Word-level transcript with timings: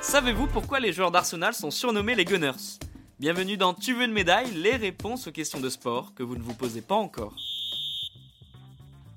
Savez-vous 0.00 0.46
pourquoi 0.46 0.78
les 0.78 0.92
joueurs 0.92 1.10
d'Arsenal 1.10 1.54
sont 1.54 1.70
surnommés 1.70 2.14
les 2.14 2.26
Gunners? 2.26 2.78
Bienvenue 3.18 3.56
dans 3.56 3.72
Tu 3.72 3.94
veux 3.94 4.04
une 4.04 4.12
médaille 4.12 4.50
Les 4.50 4.76
réponses 4.76 5.26
aux 5.26 5.32
questions 5.32 5.60
de 5.60 5.70
sport 5.70 6.12
que 6.14 6.22
vous 6.22 6.36
ne 6.36 6.42
vous 6.42 6.54
posez 6.54 6.82
pas 6.82 6.96
encore. 6.96 7.34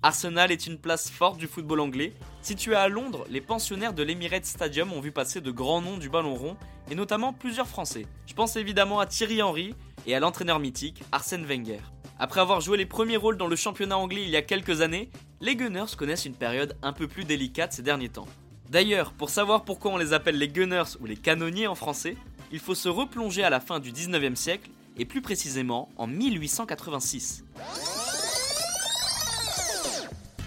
Arsenal 0.04 0.52
est 0.52 0.68
une 0.68 0.78
place 0.78 1.10
forte 1.10 1.38
du 1.38 1.47
football 1.47 1.79
anglais. 1.79 2.13
Situé 2.42 2.76
à 2.76 2.88
Londres, 2.88 3.26
les 3.29 3.42
pensionnaires 3.42 3.94
de 3.94 4.04
l'Emirates 4.04 4.46
Stadium 4.46 4.94
ont 4.94 5.02
vu 5.02 5.12
passer 5.12 5.42
de 5.42 5.50
grands 5.50 5.82
noms 5.82 5.97
du 5.97 6.10
ballon 6.10 6.36
rond, 6.36 6.56
et 6.90 6.96
notamment 6.96 7.34
plusieurs 7.34 7.68
Français. 7.68 8.06
Je 8.28 8.34
pense 8.36 8.56
évidemment 8.56 9.00
à 9.00 9.08
Thierry 9.08 9.42
Henry 9.42 9.74
et 10.06 10.16
à 10.16 10.20
l'entraîneur 10.20 10.60
mythique 10.60 11.04
Arsène 11.12 11.46
Wenger. 11.46 11.82
Après 12.20 12.40
avoir 12.40 12.62
joué 12.62 12.78
les 12.78 12.86
premiers 12.86 13.18
rôles 13.18 13.38
dans 13.38 13.47
le 13.47 13.56
championnat 13.56 13.97
anglais 13.97 14.24
il 14.24 14.29
y 14.29 14.38
a 14.38 14.42
quelques 14.42 14.82
années, 14.82 15.10
les 15.46 15.56
Gunners 15.56 15.96
connaissent 15.96 16.26
une 16.26 16.34
période 16.34 16.76
un 16.82 16.91
peu 16.91 17.08
plus 17.08 17.23
délicate 17.23 17.72
ces 17.72 17.84
derniers 17.84 18.09
temps. 18.09 18.27
D'ailleurs, 18.72 19.13
pour 19.13 19.30
savoir 19.30 19.63
pourquoi 19.63 19.91
on 19.91 19.98
les 19.98 20.12
appelle 20.12 20.40
les 20.40 20.48
Gunners 20.48 20.98
ou 20.99 21.05
les 21.05 21.16
canonniers 21.16 21.67
en 21.67 21.76
français, 21.76 22.17
il 22.52 22.58
faut 22.58 22.73
se 22.73 22.90
replonger 22.90 23.44
à 23.44 23.52
la 23.52 23.59
fin 23.59 23.80
du 23.80 23.91
19e 23.91 24.36
siècle, 24.36 24.72
et 24.98 25.05
plus 25.05 25.22
précisément 25.22 25.89
en 25.98 26.08
1886. 26.08 27.44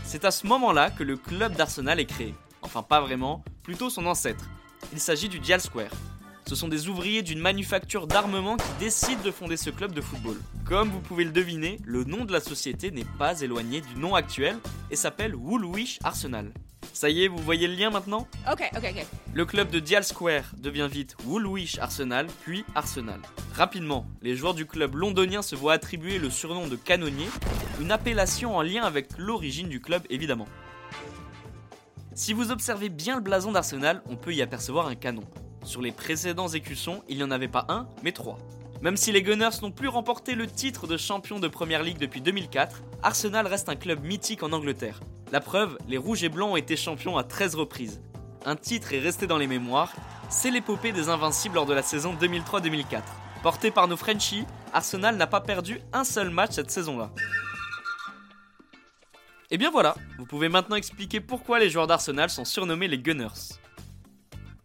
C'est 0.05 0.25
à 0.25 0.33
ce 0.33 0.47
moment-là 0.49 0.91
que 0.91 1.05
le 1.05 1.17
club 1.17 1.55
d'Arsenal 1.55 2.01
est 2.01 2.07
créé. 2.07 2.35
Enfin 2.63 2.83
pas 2.83 3.01
vraiment, 3.01 3.45
plutôt 3.63 3.91
son 3.91 4.05
ancêtre. 4.07 4.47
Il 4.93 4.99
s'agit 4.99 5.29
du 5.29 5.39
Dial 5.39 5.61
Square. 5.61 5.93
Ce 6.49 6.55
sont 6.55 6.69
des 6.69 6.89
ouvriers 6.89 7.21
d'une 7.21 7.41
manufacture 7.41 8.07
d'armement 8.07 8.57
qui 8.57 8.73
décident 8.81 9.21
de 9.23 9.31
fonder 9.31 9.59
ce 9.59 9.69
club 9.69 9.93
de 9.93 10.01
football. 10.01 10.41
Comme 10.65 10.89
vous 10.89 11.01
pouvez 11.01 11.25
le 11.25 11.31
deviner, 11.31 11.79
le 11.85 12.05
nom 12.05 12.25
de 12.25 12.33
la 12.33 12.41
société 12.41 12.91
n'est 12.91 13.05
pas 13.19 13.43
éloigné 13.43 13.83
du 13.83 13.97
nom 13.97 14.15
actuel 14.15 14.57
et 14.91 14.97
s'appelle 14.97 15.35
Woolwich 15.35 15.99
Arsenal. 16.05 16.51
Ça 16.95 17.11
y 17.11 17.25
est, 17.25 17.29
vous 17.29 17.37
voyez 17.37 17.69
le 17.69 17.75
lien 17.75 17.91
maintenant? 17.91 18.27
Ok, 18.51 18.63
ok, 18.75 18.83
ok. 18.83 19.07
Le 19.35 19.45
club 19.45 19.69
de 19.69 19.79
Dial 19.79 20.03
Square 20.03 20.55
devient 20.57 20.89
vite 20.91 21.17
Woolwich 21.27 21.79
Arsenal, 21.81 22.27
puis 22.41 22.65
Arsenal. 22.75 23.21
Rapidement, 23.53 24.07
les 24.23 24.35
joueurs 24.35 24.55
du 24.55 24.65
club 24.65 24.95
londonien 24.95 25.43
se 25.43 25.55
voient 25.55 25.75
attribuer 25.75 26.19
le 26.19 26.31
surnom 26.31 26.67
de 26.67 26.77
canonnier, 26.77 27.29
une 27.79 27.93
appellation 27.93 28.57
en 28.57 28.63
lien 28.63 28.85
avec 28.85 29.19
l'origine 29.19 29.69
du 29.69 29.83
club 29.83 30.03
évidemment. 30.09 30.49
Si 32.15 32.33
vous 32.33 32.51
observez 32.51 32.89
bien 32.89 33.17
le 33.17 33.23
blason 33.23 33.53
d'Arsenal, 33.53 34.03
on 34.07 34.17
peut 34.17 34.33
y 34.33 34.41
apercevoir 34.41 34.87
un 34.87 34.95
canon. 34.95 35.25
Sur 35.69 35.83
les 35.83 35.93
précédents 35.93 36.49
écussons, 36.49 37.03
il 37.11 37.19
n'y 37.19 37.23
en 37.23 37.31
avait 37.31 37.47
pas 37.47 37.67
un, 37.69 37.87
mais 38.03 38.13
trois. 38.13 38.39
Même 38.81 38.97
si 38.97 39.13
les 39.13 39.23
Gunners 39.23 39.61
n'ont 39.61 39.71
plus 39.71 39.89
remporté 39.89 40.35
le 40.35 40.47
titre 40.47 40.87
de 40.87 40.97
champion 40.97 41.41
de 41.41 41.47
Première 41.47 41.83
Ligue 41.83 41.99
depuis 41.99 42.23
2004, 42.23 42.81
Arsenal 43.03 43.47
reste 43.47 43.69
un 43.69 43.77
club 43.77 44.03
mythique 44.03 44.43
en 44.43 44.53
Angleterre. 44.53 45.01
La 45.31 45.41
preuve, 45.41 45.77
les 45.87 45.99
Rouges 45.99 46.25
et 46.25 46.31
Blancs 46.31 46.53
ont 46.53 46.57
été 46.57 46.75
champions 46.75 47.19
à 47.19 47.23
13 47.23 47.55
reprises. 47.57 48.01
Un 48.47 48.57
titre 48.57 48.95
est 48.95 48.99
resté 48.99 49.27
dans 49.27 49.37
les 49.37 49.47
mémoires, 49.47 49.93
c'est 50.31 50.51
l'épopée 50.51 50.93
des 50.93 51.11
Invincibles 51.11 51.57
lors 51.57 51.67
de 51.67 51.75
la 51.75 51.83
saison 51.83 52.15
2003-2004. 52.15 53.03
Porté 53.43 53.71
par 53.71 53.89
nos 53.89 53.99
Frenchies, 53.99 54.47
Arsenal 54.73 55.19
n'a 55.19 55.27
pas 55.27 55.43
perdu 55.43 55.83
un 55.93 56.05
seul 56.05 56.31
match 56.31 56.53
cette 56.53 56.71
saison-là. 56.71 57.11
Et 59.51 59.59
bien 59.59 59.71
voilà, 59.71 59.97
vous 60.17 60.25
pouvez 60.25 60.49
maintenant 60.49 60.77
expliquer 60.77 61.21
pourquoi 61.21 61.59
les 61.59 61.69
joueurs 61.69 61.87
d'Arsenal 61.87 62.31
sont 62.31 62.47
surnommés 62.47 62.89
les 62.89 62.99
Gunners. 62.99 63.59